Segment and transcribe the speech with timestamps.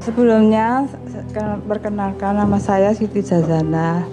[0.00, 0.88] Sebelumnya
[1.68, 4.08] perkenalkan nama saya Siti Jazana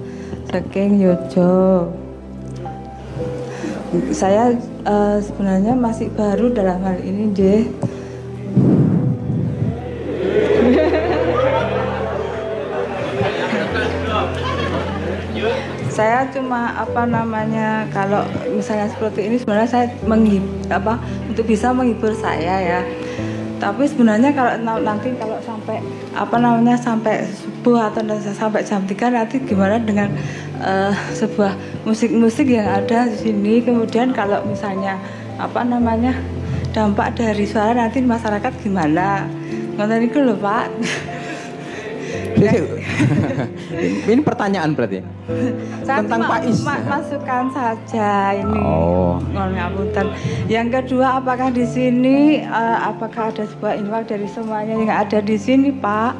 [0.51, 1.87] saking Yojo.
[4.11, 4.51] Saya
[4.83, 7.63] uh, sebenarnya masih baru dalam hal ini deh.
[15.97, 18.21] saya cuma apa namanya kalau
[18.53, 22.79] misalnya seperti ini sebenarnya saya menghibur apa untuk bisa menghibur saya ya
[23.57, 25.81] tapi sebenarnya kalau nanti kalau sampai
[26.13, 30.13] apa namanya sampai subuh atau sampai jam 3 nanti gimana dengan
[30.61, 33.65] uh, sebuah musik-musik yang ada di sini.
[33.65, 35.01] Kemudian kalau misalnya
[35.41, 36.13] apa namanya
[36.73, 39.25] dampak dari suara nanti masyarakat gimana?
[39.77, 40.69] Nonton itu loh pak
[44.11, 45.01] ini pertanyaan berarti
[45.83, 46.61] Saya tentang Pak Is.
[46.61, 48.61] Ma masukan saja ini.
[48.61, 49.17] Oh.
[49.33, 50.05] ngapunten.
[50.45, 55.37] Yang kedua, apakah di sini uh, apakah ada sebuah infak dari semuanya yang ada di
[55.39, 56.13] sini, Pak?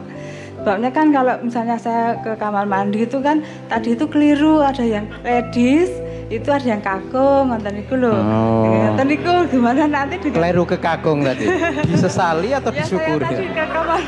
[0.58, 3.40] Sebabnya kan kalau misalnya saya ke kamar mandi itu kan
[3.72, 5.88] tadi itu keliru ada yang ladies
[6.28, 8.92] itu ada yang kakung nonton itu loh oh.
[8.92, 10.36] nonton itu gimana nanti dengan...
[10.44, 11.48] keliru ke kakung tadi
[11.92, 14.00] disesali atau ya, disyukuri saya tadi ke kamar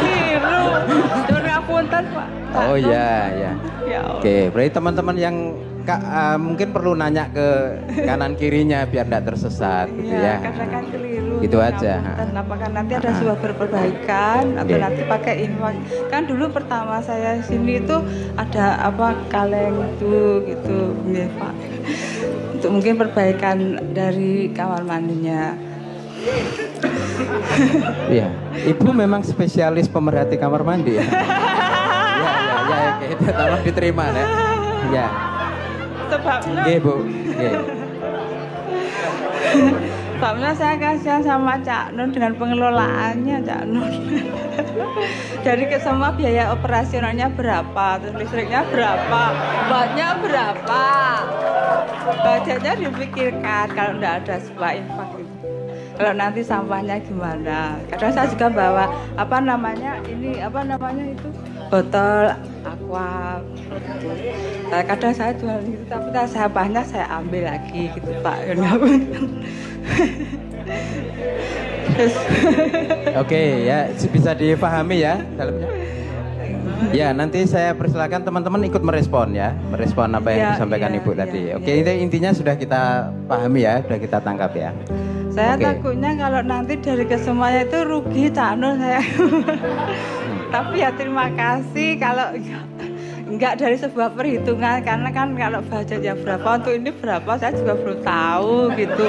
[0.00, 0.64] keliru
[1.70, 2.26] ngapunten Pak.
[2.50, 3.52] Oh iya ya.
[3.86, 5.36] ya Oke, berarti teman-teman yang
[5.80, 7.48] Kak, uh, mungkin perlu nanya ke
[8.04, 10.44] kanan kirinya biar tidak tersesat gitu iya, ya.
[10.44, 11.36] Karena kan keliru.
[11.40, 11.94] Itu aja.
[12.20, 14.84] Dan apakah nanti ada sebuah perbaikan atau yeah.
[14.84, 15.74] nanti pakai infak?
[16.12, 17.96] Kan dulu pertama saya sini itu
[18.36, 21.54] ada apa kaleng itu gitu, ya Pak.
[22.60, 25.56] Untuk mungkin perbaikan dari kamar mandinya.
[28.12, 28.28] Iya,
[28.68, 31.06] ibu memang spesialis pemerhati kamar mandi ya.
[32.20, 34.26] Iya, iya, iya, oke, tolong diterima ya.
[34.92, 35.29] Iya.
[36.10, 36.62] Sebabnya.
[36.66, 36.94] Iya, Bu.
[37.38, 37.52] Iya.
[40.20, 43.94] Sebabnya saya kasihan sama Cak Nun dengan pengelolaannya Cak Nun.
[45.40, 49.22] Ke semua biaya operasionalnya berapa, terus listriknya berapa,
[49.70, 50.84] buatnya berapa.
[52.20, 55.40] Budgetnya dipikirkan kalau tidak ada sebuah infak itu
[56.00, 58.88] kalau nanti sampahnya gimana kadang saya juga bawa
[59.20, 61.28] apa namanya ini apa namanya itu
[61.68, 62.32] botol
[62.90, 63.38] aqua
[64.66, 68.38] nah, kadang saya jual itu tapi sampahnya saya ambil lagi gitu pak
[73.20, 75.68] Oke ya bisa dipahami ya dalamnya.
[76.96, 81.10] Ya nanti saya persilakan teman-teman ikut merespon ya, merespon apa yang ya, disampaikan ya, ibu
[81.12, 81.42] ya, tadi.
[81.52, 81.92] Oke ya.
[82.00, 84.72] intinya sudah kita pahami ya, sudah kita tangkap ya.
[85.28, 85.76] Saya okay.
[85.76, 89.02] takutnya kalau nanti dari kesemuanya itu rugi Cak Nur saya.
[90.50, 92.34] Tapi ya terima kasih kalau
[93.30, 97.98] enggak dari sebuah perhitungan karena kan kalau budgetnya berapa untuk ini berapa saya juga belum
[98.02, 99.06] tahu gitu.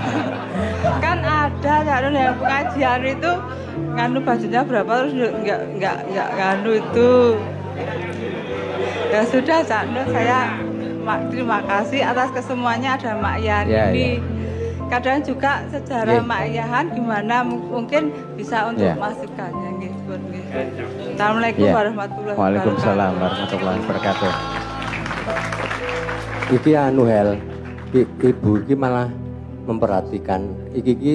[1.04, 3.30] kan ada Cak Nur yang pengajian itu
[3.92, 7.12] nganu budgetnya berapa terus enggak enggak enggak nganu itu.
[9.12, 10.56] Ya sudah Cak Nur saya
[11.28, 13.68] terima kasih atas kesemuanya ada Mak Yani.
[13.68, 14.40] Yeah, yeah
[14.90, 16.26] kadang juga sejarah yeah.
[16.26, 18.98] makyahan gimana mungkin bisa untuk yeah.
[18.98, 19.69] masukannya gitu.
[20.50, 21.74] Assalamualaikum yeah.
[21.78, 22.42] warahmatullahi wabarakatuh.
[22.42, 24.32] Waalaikumsalam warahmatullahi wabarakatuh.
[26.58, 27.28] Iki anu hel,
[27.94, 29.06] ibu iki malah
[29.70, 30.50] memperhatikan.
[30.74, 31.14] Iki iki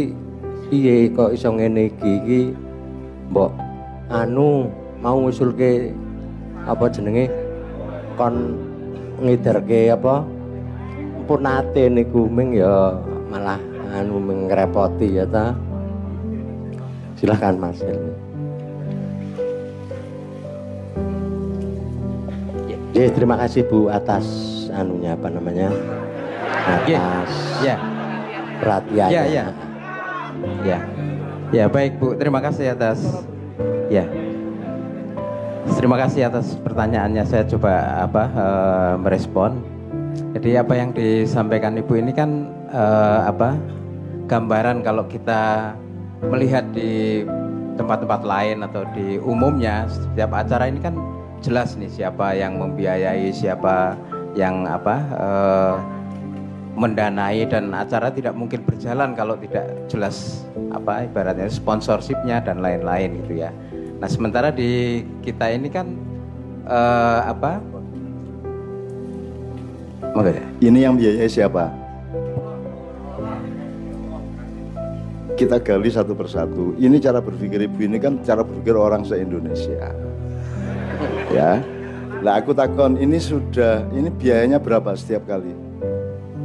[0.71, 2.11] piye kok iso ngene iki?
[2.23, 2.41] Iki
[3.35, 3.51] mbok
[4.07, 4.71] anu
[5.03, 5.91] mau ngusulke
[6.63, 7.27] apa jenenge?
[8.15, 8.55] Kon
[9.19, 10.23] ngiderke apa?
[11.27, 12.95] Punate niku ming ya
[13.27, 13.59] malah
[13.99, 15.51] anu mengrepoti ya ta.
[17.19, 17.83] Silahkan mas
[22.95, 24.23] Ya, terima kasih Bu atas
[24.71, 25.67] anunya apa namanya
[26.63, 27.27] atas
[27.59, 27.77] ya, ya.
[28.63, 29.11] perhatiannya.
[29.11, 29.45] Ya, ya.
[30.63, 30.79] Ya.
[31.51, 32.15] Ya, baik Bu.
[32.15, 33.03] Terima kasih atas
[33.91, 34.07] ya.
[35.75, 37.27] Terima kasih atas pertanyaannya.
[37.27, 39.59] Saya coba apa uh, merespon.
[40.31, 43.59] Jadi apa yang disampaikan Ibu ini kan uh, apa
[44.31, 45.75] gambaran kalau kita
[46.31, 47.27] melihat di
[47.75, 50.95] tempat-tempat lain atau di umumnya setiap acara ini kan
[51.43, 53.95] jelas nih siapa yang membiayai siapa
[54.35, 55.75] yang apa uh,
[56.75, 60.43] mendanai dan acara tidak mungkin berjalan kalau tidak jelas
[60.75, 63.51] apa ibaratnya sponsorshipnya dan lain-lain gitu ya.
[64.03, 65.87] Nah sementara di kita ini kan
[66.67, 67.63] uh, apa?
[70.63, 71.85] Ini yang biayai siapa?
[75.35, 76.73] kita gali satu persatu.
[76.79, 79.91] Ini cara berpikir ibu ini kan cara berpikir orang se-Indonesia.
[81.35, 81.59] Ya.
[82.23, 85.51] Lah aku takon ini sudah ini biayanya berapa setiap kali?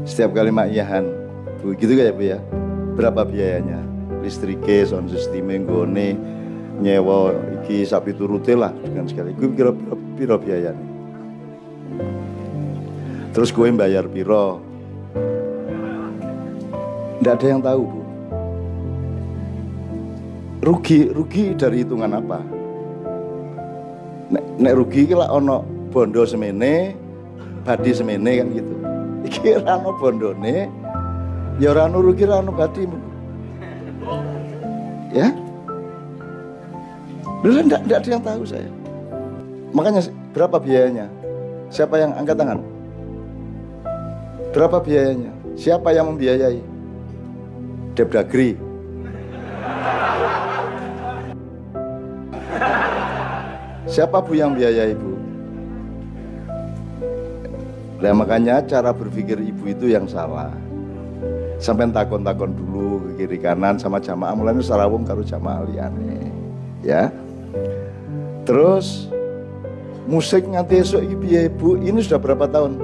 [0.03, 1.07] Setiap kali makyahan.
[1.63, 2.43] Bu, gitu ya Bu ya?
[2.99, 3.79] Berapa biayanya?
[4.21, 6.19] Listriknya, sound system, gone,
[6.81, 10.89] nyewa iki sapi turute lah dengan sekali gue kira piro, piro biayanya
[13.37, 14.65] terus gue bayar piro
[17.21, 18.03] nggak ada yang tahu bu
[20.65, 22.41] rugi rugi dari hitungan apa
[24.31, 26.95] nek, nek rugi iki lah ono bondo semene
[27.67, 28.75] badi semene kan gitu
[29.29, 30.57] iki ra ono bondone
[31.59, 32.83] ya ora ono rugi ra ono badi
[35.11, 35.29] ya
[37.41, 38.71] Beneran enggak, enggak ada yang tahu saya.
[39.73, 40.01] Makanya
[40.37, 41.07] berapa biayanya?
[41.73, 42.59] Siapa yang angkat tangan?
[44.53, 45.33] Berapa biayanya?
[45.57, 46.61] Siapa yang membiayai?
[47.97, 48.61] Depdagri.
[53.91, 55.19] Siapa bu yang biayai ibu?
[57.99, 60.55] Nah makanya cara berpikir ibu itu yang salah.
[61.59, 66.31] Sampai takon-takon dulu ke kiri kanan sama jamaah mulanya sarawung karo jamaah liane.
[66.87, 67.11] Ya.
[68.47, 69.11] Terus
[70.07, 71.75] musik nganti esok iki piye Bu?
[71.83, 72.79] Ini sudah berapa tahun?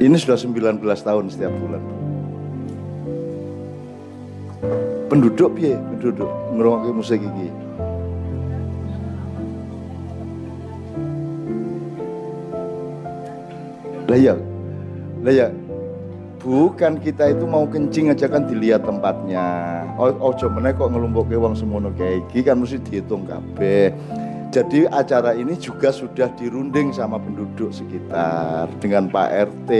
[0.00, 1.99] Ini sudah 19 tahun setiap bulan.
[5.10, 5.74] Penduduk piye?
[5.74, 7.48] Penduduk ngrungokke musik iki.
[14.06, 14.34] Lah ya.
[15.20, 15.48] Lah ya,
[16.40, 19.44] Bukan kita itu mau kencing aja kan dilihat tempatnya.
[20.00, 23.92] Ojo meneh kok ngelumpukke wong semono kayak iki kan mesti dihitung kabeh.
[24.48, 29.70] Jadi acara ini juga sudah dirunding sama penduduk sekitar dengan Pak RT,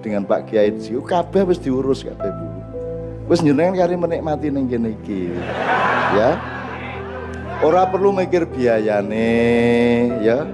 [0.00, 2.45] dengan Pak Kiai Jiu, kabeh wis diurus kabeh Bu.
[3.26, 5.34] Wis njenengan kari menikmati ning kene iki.
[6.14, 6.38] Ya.
[7.58, 9.30] Ora perlu mikir biayane,
[10.22, 10.46] ya.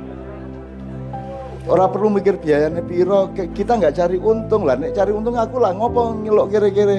[1.68, 4.80] Ora perlu mikir biayanya piro, kita nggak cari untung lah.
[4.80, 6.98] Nek cari untung aku lah ngopo ngelok kere-kere.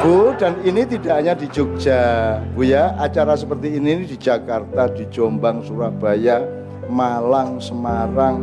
[0.00, 2.96] Bu, dan ini tidak hanya di Jogja, Bu ya.
[2.96, 6.40] Acara seperti ini di Jakarta, di Jombang, Surabaya,
[6.88, 8.40] Malang, Semarang,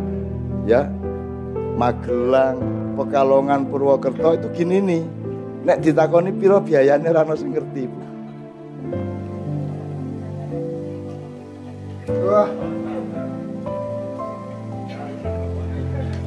[0.69, 0.86] ya,
[1.78, 2.58] Magelang,
[2.98, 5.04] Pekalongan, Purwokerto itu gini nih.
[5.62, 7.86] Nek ditakoni piro biayanya rano sing ngerti.
[12.26, 12.50] Wah.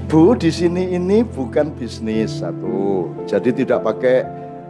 [0.06, 3.10] Bu, di sini ini bukan bisnis satu.
[3.26, 4.22] Jadi tidak pakai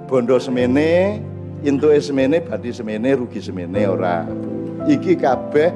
[0.08, 1.20] bondo semene,
[1.60, 4.24] intu semene, badi semene, rugi semene ora.
[4.88, 5.72] Iki kabeh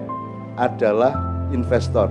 [0.56, 1.12] adalah
[1.53, 2.09] investor.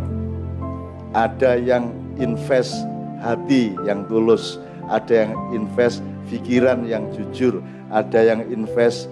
[1.14, 2.86] Ada yang invest
[3.24, 4.60] hati yang tulus,
[4.92, 7.64] ada yang invest pikiran yang jujur,
[7.94, 9.08] ada yang invest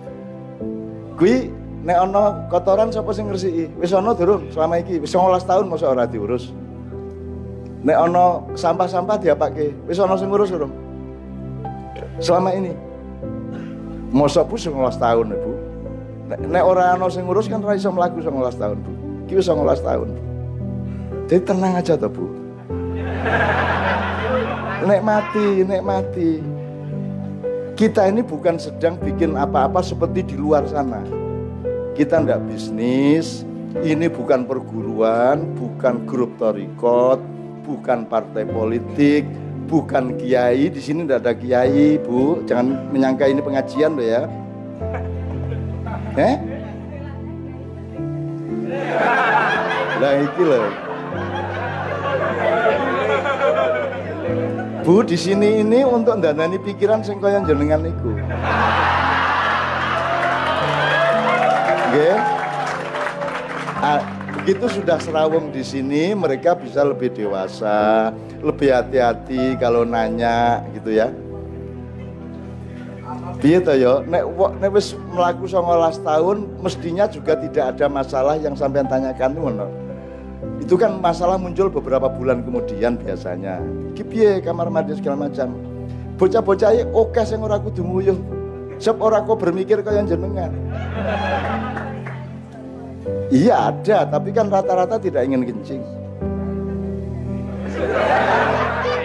[1.22, 1.54] kui
[1.86, 3.70] nek ana kotoran sapa sing ngresiki?
[3.78, 4.98] Wis ana durung selama iki?
[5.02, 6.50] Wis 19 tahun masa ora diurus.
[7.82, 9.74] Nek ana sampah-sampah diapake?
[9.90, 10.74] Wis ana sing ngurus durung?
[12.22, 12.74] Selama ini.
[14.12, 15.52] Masa bu 19 tahun, Bu.
[16.32, 18.92] Nek, ora ana sing ngurus kan ora iso mlaku 19 tahun, Bu.
[19.26, 20.10] Iki wis 19 tahun.
[21.32, 22.41] Jadi tenang aja toh, Bu.
[24.90, 26.32] Nek mati, nek mati.
[27.78, 31.22] Kita ini bukan sedang bikin apa-apa seperti di luar sana
[31.92, 33.44] kita nggak bisnis,
[33.84, 37.20] ini bukan perguruan, bukan grup torikot,
[37.68, 39.28] bukan partai politik,
[39.68, 40.72] bukan kiai.
[40.72, 42.42] Di sini tidak ada kiai, bu.
[42.48, 44.24] Jangan menyangka ini pengajian loh ya.
[46.12, 46.36] Eh?
[50.04, 50.91] Nah iki loh.
[54.92, 58.12] Bu di sini ini untuk danani pikiran sing kaya jenengan iku.
[63.80, 64.04] Ah,
[64.36, 68.12] begitu sudah serawung di sini, mereka bisa lebih dewasa,
[68.44, 71.08] lebih hati-hati kalau nanya gitu ya.
[73.40, 74.28] Piye to yo, nek
[74.60, 79.81] nek wis mlaku 19 tahun mestinya juga tidak ada masalah yang sampean tanyakan ngono.
[80.62, 83.62] Itu kan masalah muncul beberapa bulan kemudian biasanya.
[83.94, 85.54] Iki piye kamar mandi segala macam.
[86.18, 88.18] Bocah-bocah oke sing ora kudu nguyuh.
[88.82, 90.50] Sebab ora kok bermikir kaya jenengan.
[93.30, 95.82] Iya ada, tapi kan rata-rata tidak ingin kencing.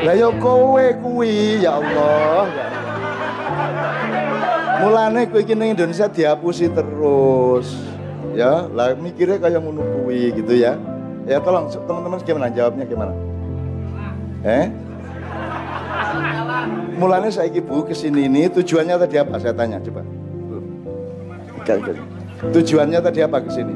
[0.02, 2.48] Lah kowe kuwi ya Allah.
[4.80, 7.76] Mulane kowe iki ning Indonesia dihapusi terus.
[8.36, 10.76] Ya, lah mikirnya kayak ngono kuwi gitu ya.
[11.26, 13.12] Ya tolong teman-teman gimana jawabnya gimana?
[14.46, 14.70] Eh?
[16.96, 19.36] Mulanya saya ibu ke sini ini tujuannya tadi apa?
[19.42, 20.06] Saya tanya coba.
[22.54, 23.74] Tujuannya tadi apa ke sini?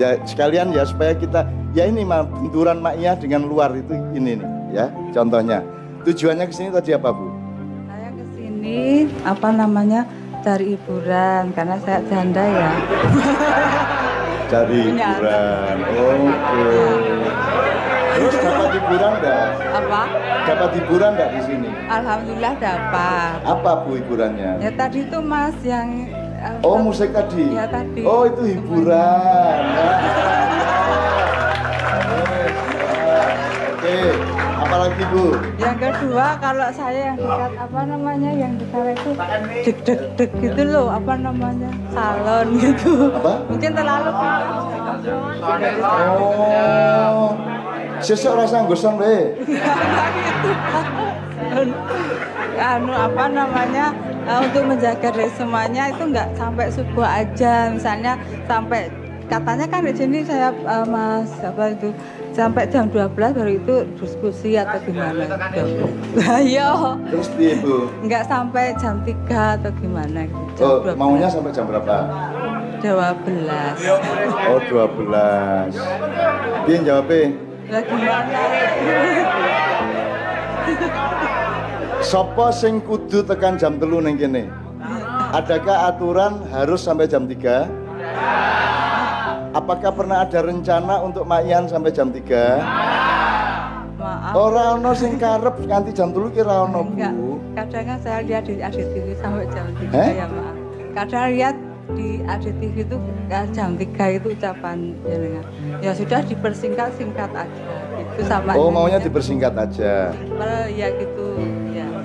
[0.00, 1.46] ya, sekalian ya supaya kita
[1.76, 5.60] ya ini mah benturan maknya dengan luar itu ini nih ya contohnya
[6.02, 7.30] Tujuannya ke sini tadi apa, Bu?
[7.86, 10.02] Saya ke sini apa namanya
[10.42, 12.70] cari hiburan karena saya janda ya.
[14.52, 15.76] Cari hiburan.
[15.96, 16.68] Oke.
[18.12, 19.48] Terus dapat hiburan enggak?
[19.72, 20.02] Apa?
[20.44, 21.72] Dapat hiburan enggak di sini?
[21.88, 23.40] Alhamdulillah dapat.
[23.48, 24.60] Apa Bu hiburannya?
[24.60, 26.04] Ya tadi itu Mas yang
[26.36, 27.48] eh, Oh musik tadi?
[27.48, 28.04] Iya, tadi.
[28.04, 29.56] Oh itu hiburan.
[33.72, 33.98] Oke,
[34.72, 35.36] apalagi Bu?
[35.60, 39.10] Yang kedua kalau saya yang dekat apa namanya yang dekat itu
[39.68, 43.12] deg deg deg gitu loh apa namanya salon gitu.
[43.20, 43.32] Apa?
[43.52, 44.10] Mungkin terlalu
[47.12, 47.36] Oh,
[48.00, 49.36] sesuk rasa gosong deh.
[52.62, 53.90] anu apa namanya
[54.24, 58.14] eh, untuk menjaga dari semuanya itu nggak sampai subuh aja misalnya
[58.46, 58.86] sampai
[59.26, 61.90] katanya kan di sini saya eh, mas apa itu
[62.32, 65.28] sampai jam 12 baru itu diskusi atau gimana
[66.34, 67.92] ayo Terus di Bu?
[68.02, 70.96] nggak sampai jam 3 atau gimana gitu jam Oh, 12.
[70.96, 71.96] maunya sampai jam berapa?
[72.80, 73.76] 12
[74.48, 75.76] Oh 12.
[76.62, 77.22] Dia jawabnya,
[77.68, 78.40] lah gimana
[82.02, 84.50] Sopo sing kudu tekan jam telu neng kene?
[85.32, 87.70] Adakah aturan harus sampai jam 3?
[89.52, 92.60] Apakah pernah ada rencana untuk mayan sampai jam 3?
[94.02, 97.38] maaf Ora ono sing karep nganti jam kira ono Enggak, Bu.
[97.54, 100.10] kadang kan saya lihat di ADTV sampai jam 3 Eh?
[100.16, 100.56] ya maaf.
[100.92, 101.56] Kadang lihat
[101.92, 102.96] di ADTV itu
[103.28, 105.44] ya, jam 3 itu ucapan jenengan.
[105.78, 107.62] Ya sudah dipersingkat singkat aja.
[108.16, 109.06] Itu sama Oh maunya nyanyinya.
[109.06, 110.10] dipersingkat aja.
[110.32, 111.26] Well, ya gitu
[111.70, 111.86] ya.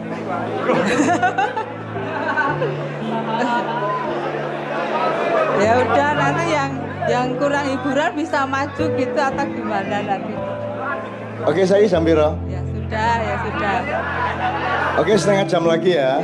[5.57, 6.06] ya udah
[7.07, 10.33] yang kurang hiburan bisa maju gitu atau gimana nanti.
[11.47, 12.35] Oke saya Sambiro.
[12.51, 13.75] Ya sudah, ya sudah.
[14.99, 16.19] Oke setengah jam lagi ya.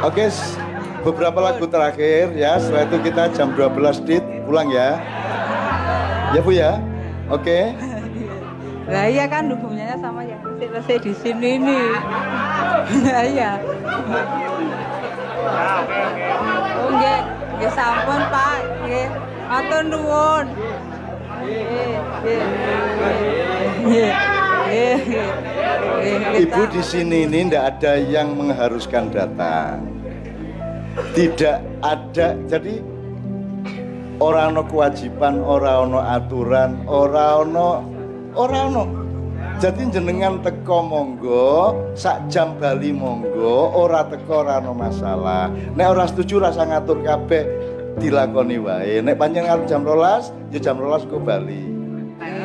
[0.00, 0.28] Oke
[1.04, 2.60] beberapa lagu terakhir ya.
[2.60, 5.00] Setelah itu kita jam 12 dit pulang ya.
[6.36, 6.76] Ya Bu ya.
[7.32, 7.72] Oke.
[8.90, 11.88] Lah iya kan hubungannya sama yang resik-resik di sini nih.
[13.30, 13.52] Iya.
[16.80, 17.20] Oh nggih,
[17.60, 18.56] nggih sampun Pak,
[18.88, 19.06] nggih.
[19.52, 20.46] Matur nuwun.
[26.40, 29.84] Ibu di sini ini tidak ada yang mengharuskan datang.
[31.12, 32.32] Tidak ada.
[32.48, 32.80] Jadi
[34.24, 37.84] orang no kewajiban, orang no aturan, orang no
[38.32, 38.99] orang no.
[39.60, 45.52] Jadi jenengan teko monggo, sak jam bali monggo, ora teko ora no masalah.
[45.76, 47.44] Nek ora setuju rasa ngatur kabeh
[48.00, 49.04] dilakoni wae.
[49.04, 51.60] Nek panjenengan jam rolas, ya jam rolas kok bali.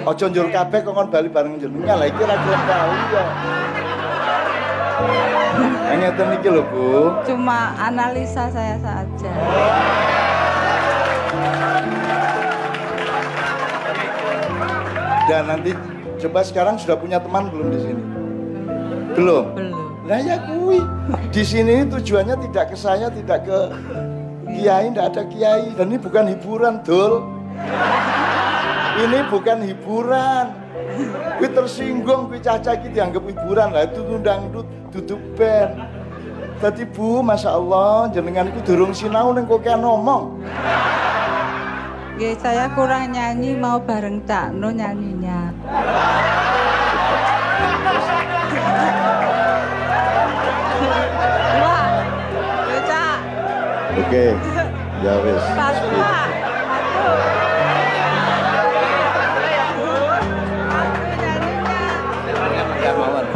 [0.03, 2.03] Ojo njur kabeh kok kon bali bareng jenengan.
[2.03, 3.23] Lah iki ra gelem kali ya.
[5.95, 7.15] Ngeten iki lho, Bu.
[7.23, 9.31] Cuma analisa saya saja.
[15.31, 15.94] Dan nanti
[16.25, 18.03] coba sekarang sudah punya teman belum di sini?
[19.13, 19.45] Belum.
[19.53, 19.85] Belum.
[20.09, 20.81] Nah ya kui.
[21.29, 23.57] Di sini tujuannya tidak ke saya, tidak ke
[24.49, 25.69] kiai, tidak ada kiai.
[25.77, 27.21] Dan ini bukan hiburan, Dul.
[28.95, 30.45] Ini bukan hiburan.
[31.37, 33.85] Kui tersinggung, kui caca gitu dianggap hiburan lah.
[33.85, 34.49] Itu tundang
[34.89, 35.77] duduk band.
[36.55, 40.39] Tadi bu, masya Allah, jenengan ku durung sinau neng kok kayak ngomong.
[42.15, 45.44] Nggih, saya kurang nyanyi mau bareng Cak No nyanyinya.
[52.85, 53.17] Cak,
[53.97, 54.25] Oke,
[55.01, 55.13] ya.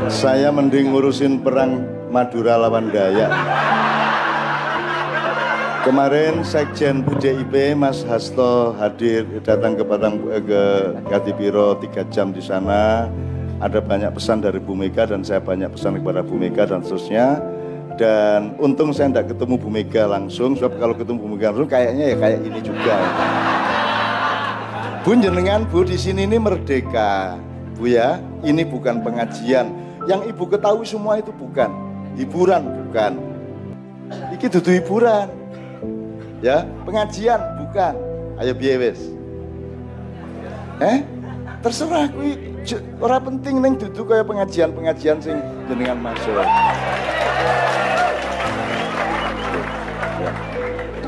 [0.10, 1.82] Saya mending ngurusin perang
[2.14, 3.59] Madura lawan Dayak.
[5.80, 10.64] Kemarin Sekjen PDIP Mas Hasto hadir datang ke Padang eh, ke
[11.08, 13.08] Kadipiro tiga jam di sana.
[13.64, 17.40] Ada banyak pesan dari Bu Mega dan saya banyak pesan kepada Bu Mega dan seterusnya.
[17.96, 22.06] Dan untung saya tidak ketemu Bu Mega langsung, sebab kalau ketemu Bu Mega langsung kayaknya
[22.12, 22.96] ya kayak ini juga.
[25.08, 27.40] Bu jenengan Bu di sini ini merdeka.
[27.80, 29.72] Bu ya, ini bukan pengajian.
[30.12, 31.72] Yang Ibu ketahui semua itu bukan
[32.20, 33.16] hiburan, bukan.
[34.36, 35.39] Iki dudu hiburan.
[36.40, 37.94] Ya, pengajian bukan.
[38.40, 39.00] Ayo wis?
[40.80, 41.04] Eh?
[41.60, 45.36] Terserah kuwi j- ora penting ning dudu kaya pengajian-pengajian sing
[45.68, 46.40] jenengan masuk.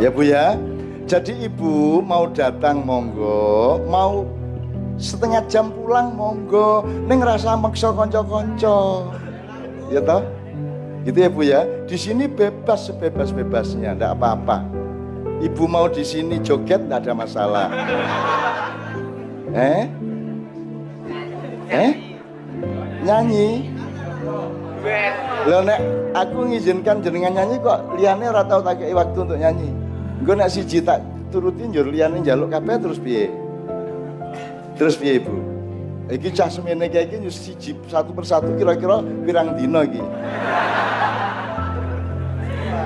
[0.03, 0.09] Ya.
[0.11, 0.59] Bu ya.
[1.07, 4.23] Jadi Ibu mau datang monggo, mau
[5.01, 9.09] setengah jam pulang monggo neng rasa maksa konco-konco
[9.89, 10.21] ya toh
[11.03, 14.61] gitu ya bu ya di sini bebas sebebas bebasnya ndak apa-apa
[15.41, 17.67] ibu mau di sini joget ndak ada masalah
[19.51, 19.85] eh
[21.69, 21.91] eh
[23.01, 23.71] nyanyi
[25.49, 25.81] Lo nek
[26.13, 29.69] aku ngizinkan jenengan nyanyi kok liane ora tau tak waktu untuk nyanyi.
[30.21, 31.01] Gue nek siji tak
[31.33, 33.33] turutin jur liane njaluk kabeh terus piye?
[34.77, 35.35] Terus piye Ibu?
[36.13, 40.01] Iki cah semene kayak iki siji satu persatu kira-kira pirang dino iki.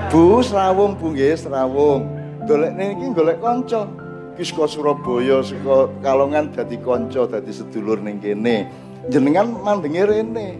[0.08, 2.15] Bu serawung Bu nggih serawung.
[2.46, 3.90] Golek iki golek kanca.
[4.38, 8.70] Ki saka Surabaya, saka Kalongan dadi kanca, dadi sedulur ning kene.
[9.10, 10.54] Jenengan mandenge rene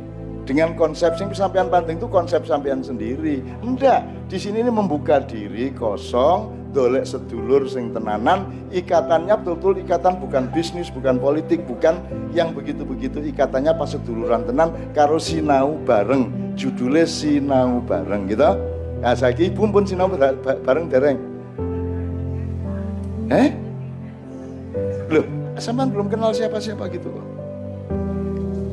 [0.47, 3.43] dengan konsep yang sampean penting itu konsep sampean sendiri.
[3.63, 10.51] Enggak, di sini ini membuka diri kosong, dolek sedulur sing tenanan, ikatannya betul-betul ikatan bukan
[10.51, 12.03] bisnis, bukan politik, bukan
[12.35, 16.55] yang begitu-begitu ikatannya pas seduluran tenan karo sinau bareng.
[16.59, 18.51] Judulnya sinau bareng gitu.
[19.03, 20.11] Nah, saiki ibu pun sinau
[20.65, 21.36] bareng dereng.
[23.27, 23.51] Eh?
[25.11, 25.27] Loh,
[25.59, 27.27] sampean belum kenal siapa-siapa gitu kok.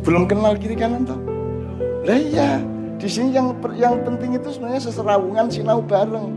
[0.05, 1.17] Belum kenal kiri kanan toh?
[2.03, 2.59] Lah iya,
[2.99, 6.29] di sini yang yang penting itu sebenarnya seserawungan sinau bareng.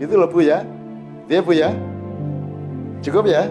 [0.00, 0.64] Gitu loh Bu ya.
[1.30, 1.70] Dia Bu ya.
[3.04, 3.46] Cukup ya?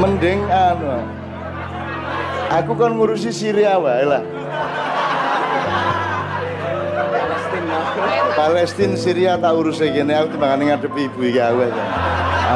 [0.00, 1.04] Mending anu.
[2.50, 4.24] Aku kan ngurusi Syria wae lah.
[8.40, 11.68] Palestina Syria tak urus gini aku timbangane ngadepi ibu iki awe.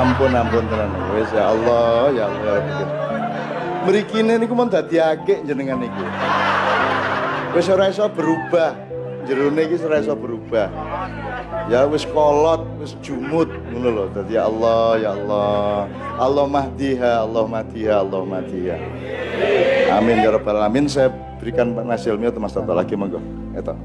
[0.01, 0.89] Ampun ampun tenan.
[1.13, 2.57] Wis ya Allah ya Allah.
[2.65, 2.87] Ya
[3.85, 6.01] Mrikine niku mun dadi akik jenengan niku.
[7.53, 8.73] Wis ora iso berubah.
[9.29, 10.73] Jerone iki ora iso berubah.
[11.69, 14.05] Ya wis kolot, wis jumut ngono lho.
[14.17, 15.85] Dadi ya Allah, ya Allah.
[16.17, 18.77] Allah mahdiha, Allah mahdiha, Allah mahdiha.
[20.01, 20.89] Amin ya rabbal alamin.
[20.89, 23.21] Saya berikan atau Mas Tato lagi monggo.
[23.53, 23.77] Itu.